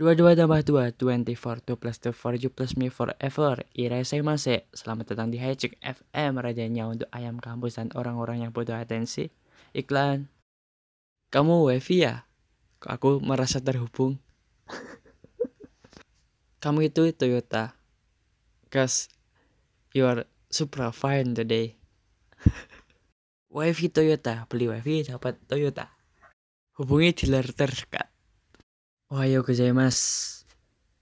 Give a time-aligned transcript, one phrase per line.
[0.00, 3.68] Dua dua tambah dua, twenty four, two plus two for you plus me forever.
[3.76, 9.28] Irasemase, selamat datang di Highchick FM, rajanya untuk ayam kampus dan orang-orang yang butuh atensi.
[9.76, 10.32] Iklan.
[11.28, 12.24] Kamu wifi ya?
[12.80, 14.16] Aku merasa terhubung?
[16.64, 17.76] Kamu itu Toyota.
[18.72, 19.12] Cause
[19.92, 21.76] you are super fine today.
[23.52, 25.91] wifi Toyota, beli wifi dapat Toyota.
[26.82, 28.10] Hubungi dealer terdekat.
[29.06, 30.42] Ohayo gozaimasu.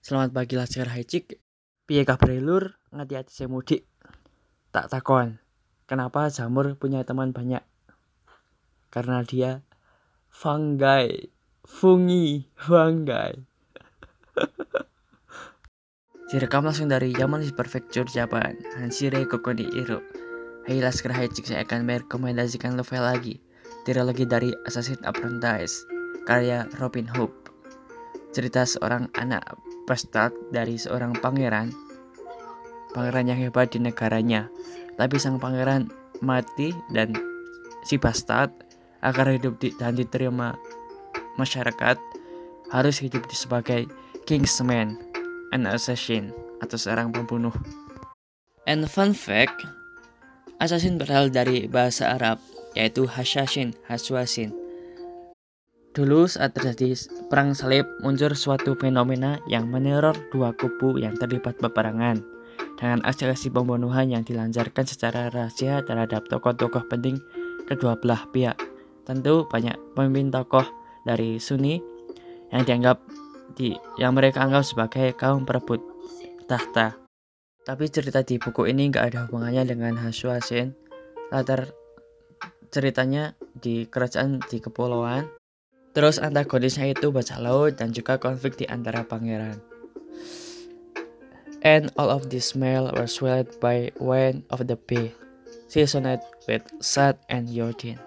[0.04, 1.41] Selamat pagi Laskar Haicik.
[1.88, 2.77] Piye kabar lur?
[2.92, 3.88] Ngati hati saya mudik.
[4.77, 5.40] Tak takon.
[5.88, 7.64] Kenapa jamur punya teman banyak?
[8.92, 9.64] Karena dia
[10.28, 11.32] fungi.
[11.64, 13.40] Fungi, fungi.
[16.28, 18.52] Direkam langsung dari Yamanashi Prefecture, Japan.
[18.76, 20.04] Hanshire Kokoni Iro.
[20.68, 23.40] Hai Laskar Haicik, saya akan merekomendasikan novel lagi.
[23.90, 25.82] Trilogi dari Assassin Apprentice,
[26.22, 27.34] karya Robin Hood.
[28.30, 29.42] Cerita seorang anak
[29.90, 31.74] bastard dari seorang pangeran.
[32.95, 34.46] Pangeran yang hebat di negaranya.
[34.95, 35.90] Tapi sang pangeran
[36.23, 37.18] mati dan
[37.82, 38.54] si bastard
[39.02, 40.54] agar hidup di, dan diterima
[41.34, 41.98] masyarakat
[42.70, 43.90] harus hidup di sebagai
[44.22, 45.02] kingsman
[45.50, 46.30] an assassin
[46.62, 47.54] atau seorang pembunuh.
[48.70, 49.66] And fun fact
[50.62, 52.38] assassin berasal dari bahasa Arab
[52.74, 54.54] yaitu hasashin haswasin
[55.90, 56.95] Dulu saat terjadi
[57.27, 62.23] perang salib muncul suatu fenomena yang meneror dua kubu yang terlibat peperangan
[62.79, 67.19] dengan aksi-aksi pembunuhan yang dilancarkan secara rahasia terhadap tokoh-tokoh penting
[67.66, 68.54] kedua belah pihak.
[69.03, 70.62] Tentu banyak pemimpin tokoh
[71.03, 71.82] dari Sunni
[72.55, 73.03] yang dianggap
[73.59, 75.82] di yang mereka anggap sebagai kaum perebut
[76.47, 76.94] tahta.
[77.66, 80.71] Tapi cerita di buku ini nggak ada hubungannya dengan Hashwasin.
[81.34, 81.75] Latar
[82.71, 85.26] ceritanya di kerajaan di kepulauan
[85.91, 89.59] Terus antagonisnya itu bajak laut dan juga konflik di antara pangeran.
[91.60, 95.12] And all of this smell were swelled by wind of the bay,
[95.69, 98.00] seasoned with salt and iodine.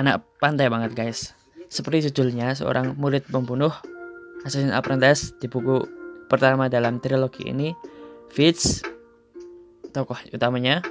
[0.00, 1.36] Anak pantai banget guys.
[1.70, 3.70] Seperti judulnya, seorang murid pembunuh
[4.42, 5.86] Assassin Apprentice di buku
[6.26, 7.74] pertama dalam trilogi ini,
[8.32, 8.82] Fitz,
[9.94, 10.82] tokoh utamanya,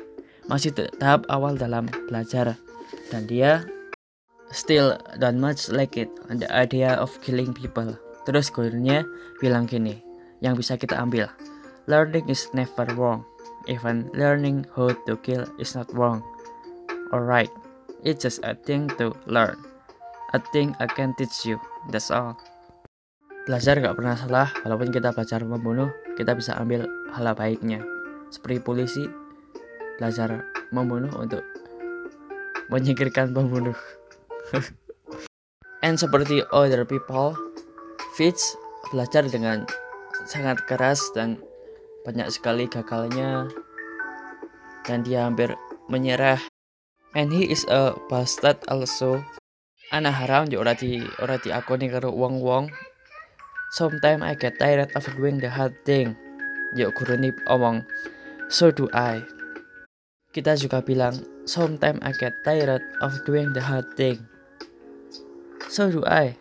[0.46, 2.54] masih tahap awal dalam belajar
[3.10, 3.66] dan dia
[4.54, 7.98] still don't much like it the idea of killing people.
[8.26, 9.06] Terus gurunya
[9.38, 10.02] bilang gini,
[10.42, 11.30] yang bisa kita ambil,
[11.86, 13.22] learning is never wrong.
[13.66, 16.22] Even learning how to kill is not wrong.
[17.14, 17.50] Alright,
[18.02, 19.58] it's just a thing to learn.
[20.34, 21.62] A thing I can teach you,
[21.94, 22.38] that's all.
[23.46, 27.82] Belajar gak pernah salah, walaupun kita belajar membunuh, kita bisa ambil hal baiknya.
[28.34, 29.06] Seperti polisi,
[29.98, 31.44] belajar membunuh untuk
[32.70, 33.78] menyingkirkan pembunuh.
[35.86, 37.38] And seperti other people,
[38.18, 38.58] Fitz
[38.90, 39.70] belajar dengan
[40.26, 41.38] sangat keras dan
[42.06, 43.50] banyak sekali gagalnya
[44.86, 45.54] dan dia hampir
[45.90, 46.42] menyerah.
[47.16, 49.24] And he is a bastard also.
[49.94, 52.74] Anak haram juga ora di ora diakoni karo wong-wong.
[53.78, 56.18] Sometimes I get tired of doing the hard thing.
[56.76, 57.86] Yuk guru nih omong,
[58.50, 59.35] so do I.
[60.36, 61.16] Kita juga bilang,
[61.48, 64.20] sometimes I get tired of doing the hard thing.
[65.72, 66.36] So do I.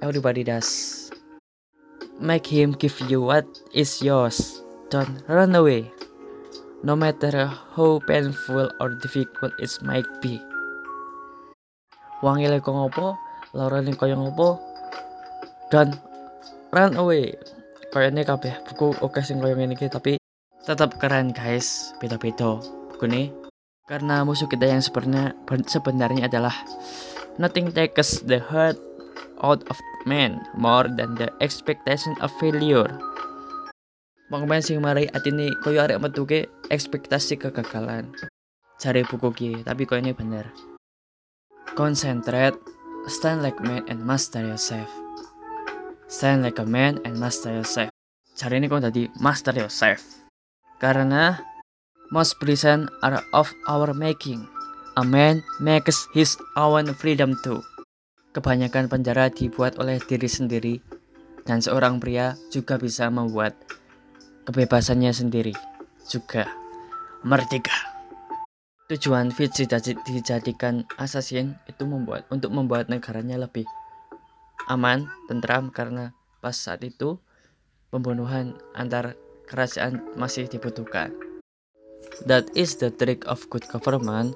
[0.00, 1.12] Everybody does.
[2.16, 3.44] Make him give you what
[3.76, 4.64] is yours.
[4.88, 5.84] Don't run away.
[6.80, 7.44] No matter
[7.76, 10.40] how painful or difficult it might be.
[12.24, 13.20] Wangi leko ngopo,
[13.52, 14.56] laurane kaya ngopo.
[15.68, 15.92] Don't
[16.72, 17.36] run away.
[17.92, 20.16] Ini kabeh buku oke sing kaya ngene iki tapi
[20.64, 21.92] tetap keren guys.
[22.00, 22.60] Beda-beda
[23.04, 23.28] ini.
[23.84, 25.36] Karena musuh kita yang sebenarnya
[25.68, 26.56] sebenarnya adalah
[27.36, 28.80] Nothing takes the heart
[29.44, 29.76] out of
[30.08, 32.88] man more than the expectation of failure.
[34.32, 38.08] Pemain sing marai atine koyo arek metuke ekspektasi kegagalan.
[38.80, 40.48] Cari buku ki, tapi kok ini bener.
[41.76, 42.56] Concentrate,
[43.04, 44.88] stand like man and master yourself.
[46.08, 47.92] Stand like a man and master yourself.
[48.32, 50.00] Cari ini kok tadi master yourself.
[50.80, 51.36] Karena
[52.10, 54.46] most prison are of our making.
[54.96, 57.60] A man makes his own freedom too.
[58.32, 60.74] Kebanyakan penjara dibuat oleh diri sendiri,
[61.44, 63.52] dan seorang pria juga bisa membuat
[64.48, 65.52] kebebasannya sendiri.
[66.08, 66.48] Juga
[67.26, 67.74] merdeka.
[68.86, 69.58] Tujuan Fitz
[70.06, 73.66] dijadikan assassin itu membuat untuk membuat negaranya lebih
[74.70, 77.18] aman, tentram karena pas saat itu
[77.90, 79.18] pembunuhan antar
[79.50, 81.25] kerajaan masih dibutuhkan.
[82.26, 84.34] That is the trick of good government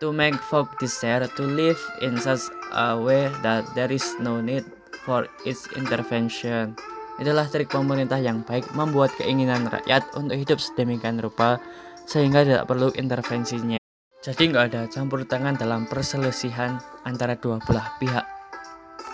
[0.00, 4.64] to make folk desire to live in such a way that there is no need
[5.04, 6.76] for its intervention.
[7.20, 11.60] Itulah trik pemerintah yang baik membuat keinginan rakyat untuk hidup sedemikian rupa
[12.08, 13.76] sehingga tidak perlu intervensinya.
[14.20, 18.24] Jadi nggak ada campur tangan dalam perselisihan antara dua belah pihak,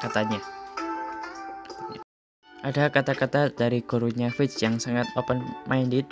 [0.02, 0.42] katanya.
[2.66, 6.06] Ada kata-kata dari gurunya Fitch yang sangat open-minded.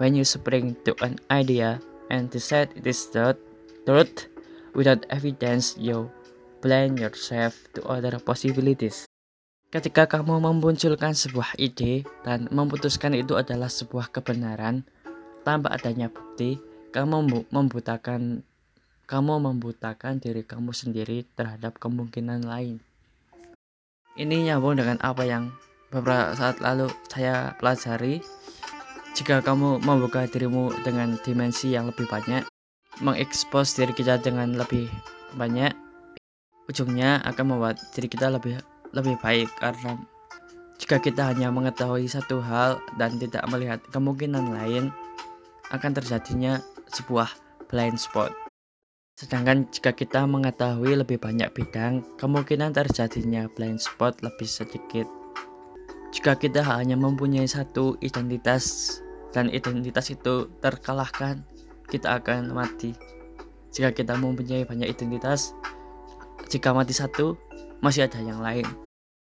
[0.00, 1.76] When you spring to an idea
[2.08, 3.36] and decide it is the
[3.84, 4.32] truth
[4.72, 6.08] without evidence, you
[6.64, 9.04] blind yourself to other possibilities.
[9.68, 14.88] Ketika kamu memunculkan sebuah ide dan memutuskan itu adalah sebuah kebenaran
[15.44, 16.56] tanpa adanya bukti,
[16.96, 18.40] kamu membutakan
[19.04, 22.80] kamu membutakan diri kamu sendiri terhadap kemungkinan lain.
[24.16, 25.52] Ini nyambung dengan apa yang
[25.92, 28.24] beberapa saat lalu saya pelajari
[29.20, 32.40] jika kamu membuka dirimu dengan dimensi yang lebih banyak
[33.04, 34.88] mengekspos diri kita dengan lebih
[35.36, 35.76] banyak
[36.72, 38.56] ujungnya akan membuat diri kita lebih
[38.96, 40.00] lebih baik karena
[40.80, 44.88] jika kita hanya mengetahui satu hal dan tidak melihat kemungkinan lain
[45.68, 47.28] akan terjadinya sebuah
[47.68, 48.32] blind spot
[49.20, 55.04] sedangkan jika kita mengetahui lebih banyak bidang, kemungkinan terjadinya blind spot lebih sedikit.
[56.16, 58.96] Jika kita hanya mempunyai satu identitas
[59.30, 61.46] dan identitas itu terkalahkan,
[61.90, 62.94] kita akan mati.
[63.70, 65.54] Jika kita mempunyai banyak identitas,
[66.50, 67.38] jika mati satu,
[67.78, 68.66] masih ada yang lain.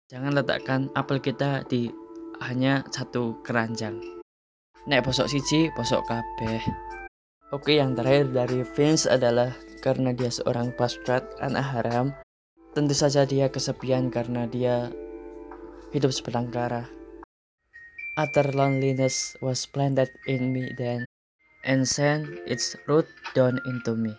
[0.07, 1.92] Jangan letakkan apel kita di
[2.39, 4.00] hanya satu keranjang.
[4.88, 6.63] Nek bosok siji, bosok kabeh.
[7.51, 9.51] Oke, yang terakhir dari Vince adalah
[9.83, 12.15] karena dia seorang pastrat anak haram.
[12.71, 14.88] Tentu saja dia kesepian karena dia
[15.92, 16.88] hidup sebatang kara.
[18.18, 21.06] Utter loneliness was planted in me then,
[21.62, 23.06] and sent its root
[23.38, 24.18] down into me.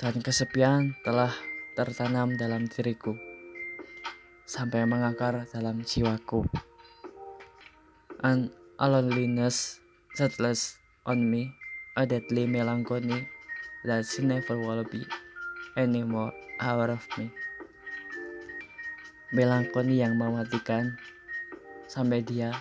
[0.00, 1.28] Dan kesepian telah
[1.76, 3.12] tertanam dalam diriku,
[4.48, 6.48] sampai mengakar dalam jiwaku.
[8.24, 8.48] And
[8.80, 9.76] a loneliness
[10.16, 11.52] settles on me,
[12.00, 13.28] a deadly melancholy
[13.84, 15.04] that she never will be
[15.76, 16.32] anymore
[16.64, 17.28] aware of me
[19.34, 20.94] melankoni yang mematikan
[21.90, 22.54] sampai dia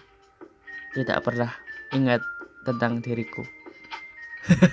[0.96, 1.52] tidak pernah
[1.92, 2.24] ingat
[2.64, 3.44] tentang diriku.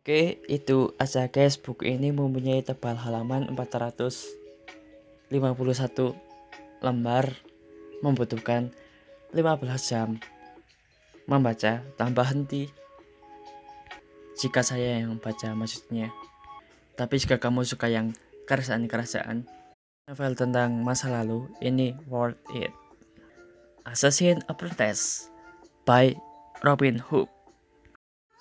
[0.00, 1.58] Oke, itu aja guys.
[1.58, 5.34] Buku ini mempunyai tebal halaman 451
[6.80, 7.36] lembar
[8.00, 8.72] membutuhkan
[9.36, 10.16] 15 jam
[11.28, 12.70] membaca tanpa henti.
[14.40, 16.08] Jika saya yang baca maksudnya.
[16.96, 18.16] Tapi jika kamu suka yang
[18.48, 19.44] kerasaan-kerasaan,
[20.10, 22.74] Novel tentang masa lalu ini worth it.
[23.89, 25.29] Assassin Apprentice
[25.85, 26.17] by
[26.65, 27.29] Robin Hood.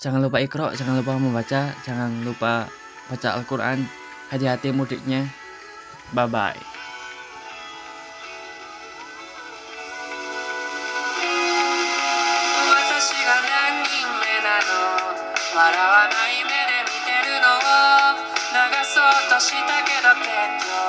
[0.00, 2.68] Jangan lupa ikro, jangan lupa membaca, jangan lupa
[3.08, 3.84] baca Al-Quran.
[4.32, 5.28] Hati-hati mudiknya.
[6.16, 6.74] Bye-bye.
[15.54, 18.18] 笑わない目で見てるのを
[18.50, 20.26] 流そうとしたけど結
[20.66, 20.87] 局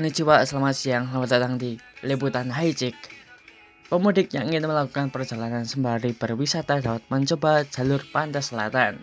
[0.00, 1.76] Konnichiwa, selamat siang, selamat datang di
[2.08, 2.96] Liputan Hijik.
[3.92, 8.96] Pemudik yang ingin melakukan perjalanan sembari berwisata dapat mencoba jalur pantai selatan.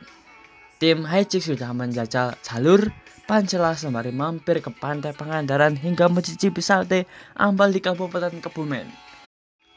[0.81, 2.89] Tim Hijik sudah menjajal jalur
[3.29, 7.05] Pancela sembari mampir ke pantai Pangandaran hingga mencicipi sate
[7.37, 8.89] ambal di Kabupaten Kebumen.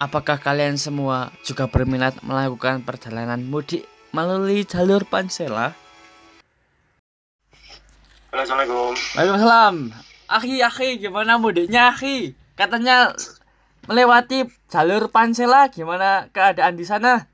[0.01, 3.85] Apakah kalian semua juga berminat melakukan perjalanan mudik
[4.17, 5.77] melalui jalur Pancela?
[8.33, 8.97] Halo, Assalamualaikum.
[9.21, 10.09] Waalaikumsalam.
[10.31, 12.39] Akhi, akhi, gimana mudiknya, akhi?
[12.55, 13.19] Katanya
[13.91, 17.27] melewati jalur Pansela, gimana keadaan di sana?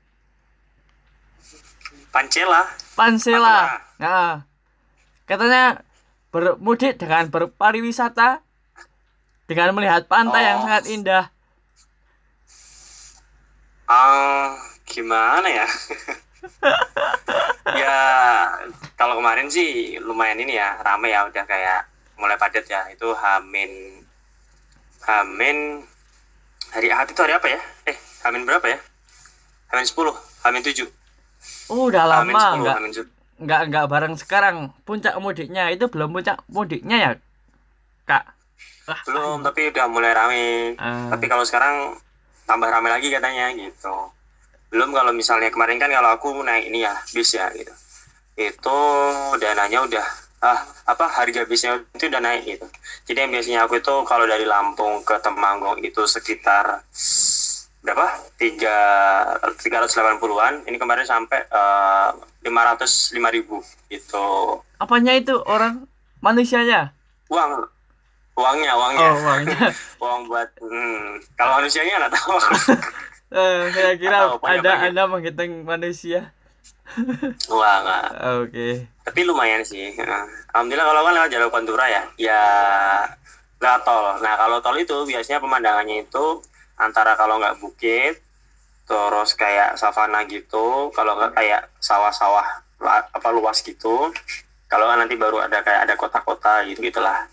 [2.09, 2.65] Pancela.
[2.97, 3.77] Pansela.
[4.01, 4.41] Nah,
[5.29, 5.85] katanya
[6.33, 8.41] bermudik dengan berpariwisata
[9.45, 10.63] dengan melihat pantai yang Oh.
[10.65, 11.25] sangat indah.
[13.85, 14.57] Ah,
[14.89, 15.67] gimana ya?
[17.81, 17.99] ya,
[18.97, 21.85] kalau kemarin sih lumayan ini ya, rame ya, udah kayak
[22.17, 22.85] mulai padat ya.
[22.91, 24.03] Itu Hamin
[25.07, 25.85] Hamin
[26.73, 27.59] hari Ahad itu hari apa ya?
[27.87, 27.97] Eh,
[28.27, 28.79] Hamin berapa ya?
[29.71, 30.87] Hamin 10, Hamin 7.
[31.71, 33.07] Oh, udah lama Hamin 10, enggak Hamin 7.
[33.37, 34.55] enggak enggak bareng sekarang.
[34.83, 37.11] Puncak mudiknya itu belum puncak mudiknya ya,
[38.07, 38.23] Kak.
[38.87, 40.45] Wah, Belum, tapi udah mulai rame.
[40.79, 41.11] Ah.
[41.11, 41.99] Tapi kalau sekarang
[42.47, 43.91] tambah rame lagi katanya gitu.
[44.71, 47.71] Belum kalau misalnya kemarin kan kalau aku naik ini ya bis ya gitu.
[48.39, 48.79] Itu
[49.39, 50.07] dananya udah
[50.37, 52.65] ah apa harga bisnya itu udah naik gitu.
[53.09, 56.85] Jadi yang biasanya aku itu kalau dari Lampung ke Temanggung itu sekitar
[57.81, 58.07] berapa?
[58.37, 58.77] Tiga
[59.57, 60.53] tiga ratus delapan puluhan.
[60.69, 62.09] Ini kemarin sampai eh,
[62.45, 64.61] lima ratus lima ribu gitu.
[64.77, 65.89] apanya itu orang
[66.21, 66.93] manusianya?
[67.33, 67.65] Uang
[68.37, 69.59] uangnya uangnya Oh, uangnya.
[70.05, 72.37] uang buat hmm, kalau manusianya nggak tahu.
[73.27, 74.95] Eh, saya kira ada banyak.
[74.95, 76.31] Anda menghitung manusia.
[77.51, 78.07] Wah nggak.
[78.43, 78.69] Oke.
[79.07, 79.95] tapi lumayan sih
[80.51, 82.43] alhamdulillah kalau kan lewat jalur pantura ya ya
[83.63, 84.19] lewat tol.
[84.19, 86.43] Nah kalau tol itu biasanya pemandangannya itu
[86.77, 88.19] antara kalau nggak bukit
[88.87, 94.11] terus kayak savana gitu kalau nggak kayak sawah-sawah apa luas gitu.
[94.67, 97.31] Kalau nggak nanti baru ada kayak ada kota-kota gitu gitulah.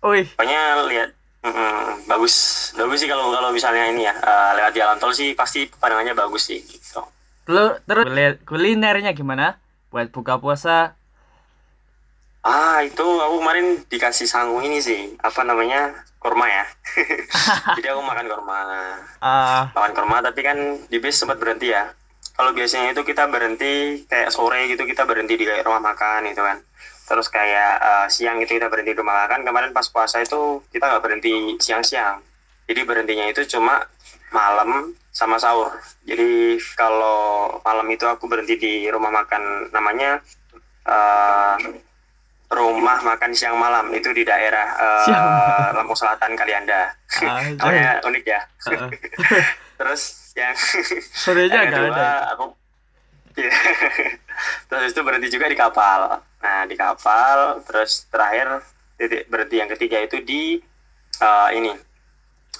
[0.00, 1.10] Wih, pokoknya lihat
[1.44, 2.70] mm, bagus.
[2.78, 6.46] Bagus sih kalau kalau misalnya ini ya eh, lewat jalan tol sih pasti pemandangannya bagus
[6.48, 7.02] sih gitu
[7.50, 9.58] Terus, terus kuli- kulinernya gimana?
[9.90, 10.94] Buat buka puasa?
[12.40, 15.92] Ah, itu aku kemarin dikasih sangu ini sih, apa namanya?
[16.22, 16.64] Kurma ya.
[17.76, 18.58] Jadi aku makan kurma.
[19.20, 20.58] Ah, Makan kurma tapi kan
[20.92, 21.92] di bis sempat berhenti ya.
[22.36, 26.40] Kalau biasanya itu kita berhenti kayak sore gitu kita berhenti di kayak rumah makan itu
[26.40, 26.58] kan.
[27.08, 29.40] Terus kayak eh, siang itu kita berhenti di rumah makan.
[29.44, 32.20] Kemarin pas puasa itu kita nggak berhenti siang-siang.
[32.68, 33.84] Jadi berhentinya itu cuma
[34.32, 35.74] malam sama sahur.
[36.02, 40.22] Jadi kalau malam itu aku berhenti di rumah makan namanya
[40.86, 41.56] eh,
[42.50, 44.66] rumah makan siang malam itu di daerah
[45.06, 45.72] Siang malam.
[45.78, 46.90] Lampung Selatan Kalianda.
[47.22, 48.40] Ah, Namanya unik ya.
[48.74, 48.90] ah.
[49.78, 50.02] Terus
[50.34, 50.54] yang
[51.22, 52.10] sorenya yang nggak kedua ada.
[52.34, 52.44] aku
[53.30, 53.54] Iya.
[54.66, 56.18] terus itu berhenti juga di kapal.
[56.42, 58.58] Nah di kapal terus terakhir
[58.98, 60.58] titik berhenti yang ketiga itu di
[61.16, 61.70] eh, ini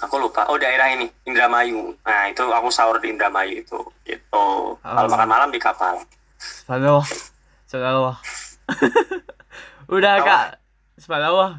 [0.01, 1.93] aku lupa oh daerah ini Indramayu.
[2.01, 4.45] Nah itu aku sahur di Indramayu itu gitu.
[4.75, 5.07] Kalau Oh.
[5.07, 6.01] makan malam di kapal.
[6.37, 7.05] Subhanallah.
[7.65, 8.17] Subhanallah.
[9.95, 10.25] Udah Apa?
[10.25, 10.47] kak.
[10.97, 11.51] Subhanallah.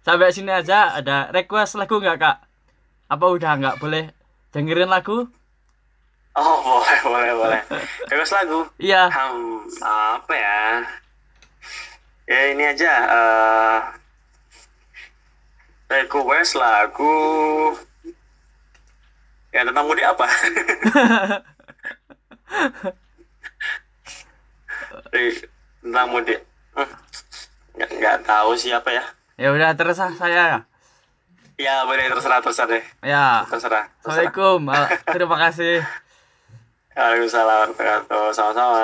[0.00, 2.36] Sampai sini aja ada request lagu nggak kak?
[3.06, 4.12] Apa udah nggak boleh
[4.50, 5.24] dengerin lagu?
[6.34, 7.60] Oh boleh boleh boleh.
[8.04, 8.66] Terus lagu.
[8.76, 9.06] Iya.
[9.08, 10.60] Hmm, apa ya?
[12.24, 12.92] Ya ini aja.
[13.06, 13.76] eh
[16.02, 17.14] request lagu.
[19.54, 20.26] Ya tentang mudik apa?
[25.14, 25.30] Eh,
[25.82, 26.42] tentang mudik.
[26.74, 26.90] Hmm,
[27.78, 29.04] nggak nggak tahu siapa ya.
[29.34, 30.66] ya udah terserah saya.
[31.54, 32.84] Ya boleh terserah terserah deh.
[33.02, 33.46] Ya.
[33.46, 33.86] Terserah.
[34.02, 34.26] terserah.
[34.26, 34.60] Assalamualaikum.
[34.70, 35.86] Al- Terima kasih.
[36.94, 38.82] Waalaikumsalam warahmatullahi Sama-sama.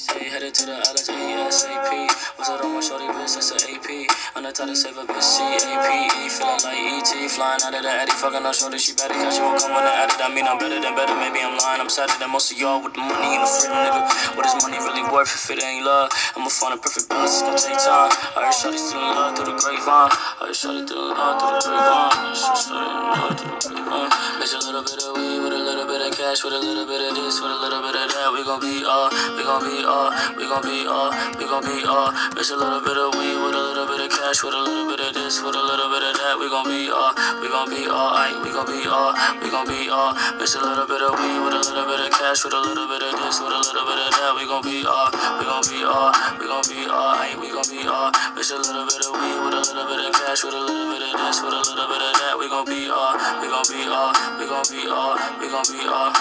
[0.00, 1.92] Say headed to the islands ASAP.
[2.40, 3.36] Was it on my shorty wrist?
[3.36, 4.08] That's an AP.
[4.32, 6.32] On the title save a bitch CAPE.
[6.32, 7.12] Feeling like ET.
[7.28, 8.16] Flying out of the Addy.
[8.16, 8.80] Fucking on shorty.
[8.80, 10.16] She better catch you won't come when I added.
[10.24, 11.12] I mean, I'm better than better.
[11.20, 11.84] Maybe I'm lying.
[11.84, 14.40] I'm sadder than most of y'all with the money and the freedom, nigga.
[14.40, 16.08] What is money really worth if it ain't love?
[16.32, 17.36] I'ma find a perfect balance.
[17.36, 18.08] It's gonna take time.
[18.40, 20.16] I heard shorty still in love through the grapevine.
[20.40, 22.32] I heard shorty still love through the grapevine.
[22.56, 24.10] Still in love through the grapevine.
[24.40, 26.88] Bitch, a little bit of weed with a little bit of cash, with a little
[26.88, 28.32] bit of this, with a little bit of that.
[28.32, 31.82] We gon' be uh, we gon' be uh, we gon' be uh, we gon' be
[31.82, 34.62] uh, mix a little bit of weed with a little bit of cash, with a
[34.62, 36.38] little bit of this, with a little bit of that.
[36.38, 37.10] We gon' be uh,
[37.42, 39.10] we gon' be uh, aight, we gon' be uh,
[39.42, 42.10] we gon' be uh, mix a little bit of weed with a little bit of
[42.14, 44.30] cash, with a little bit of this, with a little bit of that.
[44.38, 45.10] We gon' be uh,
[45.42, 48.62] we gon' be uh, we gon' be uh, aight, we gon' be uh, mix a
[48.62, 51.18] little bit of weed with a little bit of cash, with a little bit of
[51.18, 52.38] this, with a little bit of that.
[52.38, 55.82] We gon' be uh, we gon' be uh, we gon' be uh, we gon' be
[55.82, 56.14] uh.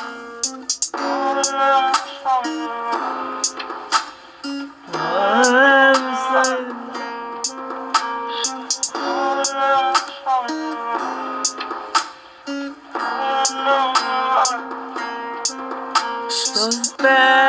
[16.60, 17.49] So bad,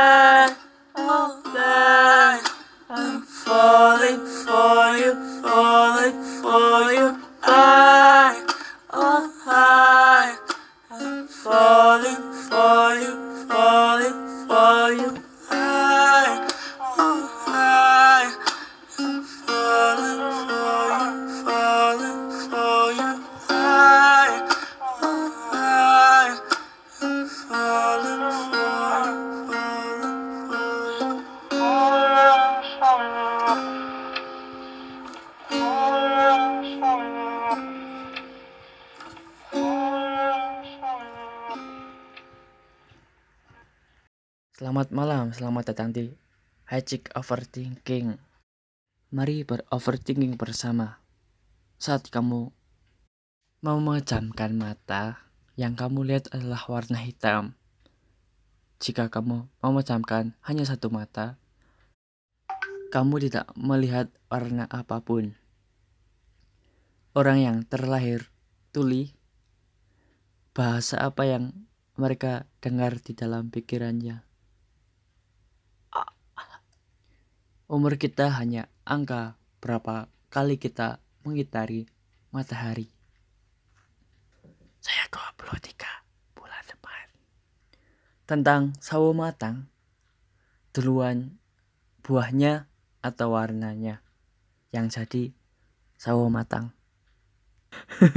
[45.31, 46.11] selamat datang di
[46.67, 48.19] Hajik Overthinking.
[49.15, 50.99] Mari beroverthinking bersama.
[51.79, 52.51] Saat kamu
[53.63, 55.23] memejamkan mata,
[55.55, 57.55] yang kamu lihat adalah warna hitam.
[58.83, 61.39] Jika kamu memejamkan hanya satu mata,
[62.91, 65.39] kamu tidak melihat warna apa pun.
[67.15, 68.35] Orang yang terlahir
[68.75, 69.15] tuli,
[70.59, 71.55] bahasa apa yang
[71.95, 74.30] mereka dengar di dalam pikirannya.
[77.71, 81.87] Umur kita hanya angka berapa kali kita mengitari
[82.35, 82.91] matahari.
[84.83, 85.79] Saya 23
[86.35, 87.07] bulan depan.
[88.27, 89.71] Tentang sawo matang,
[90.75, 91.39] duluan
[92.03, 92.67] buahnya
[93.07, 94.03] atau warnanya
[94.75, 95.31] yang jadi
[95.95, 96.75] sawo matang.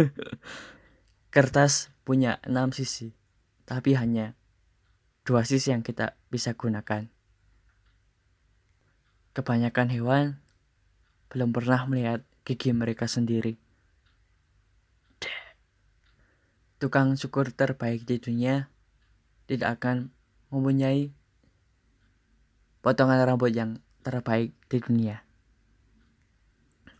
[1.29, 3.13] Kertas punya enam sisi,
[3.69, 4.33] tapi hanya
[5.21, 7.12] dua sisi yang kita bisa gunakan.
[9.33, 10.25] Kebanyakan hewan
[11.33, 13.57] belum pernah melihat gigi mereka sendiri.
[16.77, 18.69] Tukang cukur terbaik di dunia
[19.49, 20.13] tidak akan
[20.53, 21.09] mempunyai
[22.85, 25.25] potongan rambut yang terbaik di dunia.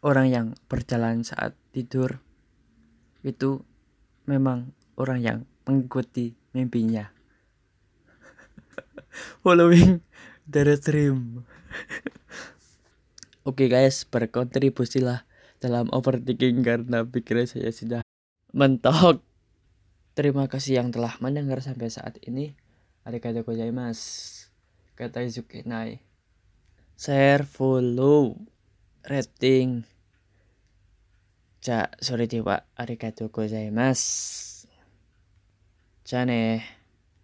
[0.01, 2.17] Orang yang berjalan saat tidur
[3.21, 3.61] itu
[4.25, 7.13] memang orang yang mengikuti mimpinya.
[9.45, 10.01] Following
[10.49, 11.45] the dream.
[13.43, 15.27] Oke guys, berkontribusilah
[15.59, 17.99] dalam overthinking karena pikiran saya sudah
[18.55, 19.19] mentok.
[20.15, 22.55] Terima kasih yang telah mendengar sampai saat ini.
[23.03, 24.47] Arigatou gozaimasu.
[24.95, 25.99] Kata Izukinai.
[26.95, 28.39] Share, follow,
[29.03, 29.83] rating.
[31.67, 32.63] Ja, sorry dewa.
[32.79, 34.71] Arigatou gozaimasu.
[36.07, 36.63] Ja ne.